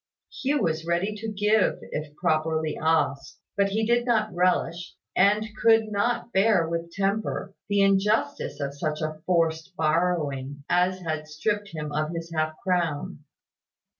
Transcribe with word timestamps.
Hugh 0.33 0.63
was 0.63 0.83
ready 0.87 1.13
to 1.17 1.27
give 1.31 1.77
if 1.91 2.15
properly 2.15 2.75
asked; 2.75 3.37
but 3.55 3.69
he 3.69 3.85
did 3.85 4.03
not 4.03 4.33
relish, 4.33 4.95
and 5.15 5.45
could 5.61 5.91
not 5.91 6.33
bear 6.33 6.67
with 6.67 6.89
temper, 6.91 7.53
the 7.69 7.81
injustice 7.83 8.59
of 8.59 8.73
such 8.75 8.99
a 9.01 9.21
forced 9.27 9.75
borrowing 9.75 10.63
as 10.67 11.01
had 11.01 11.27
stripped 11.27 11.67
him 11.67 11.91
of 11.91 12.09
his 12.15 12.31
half 12.35 12.55
crown. 12.63 13.25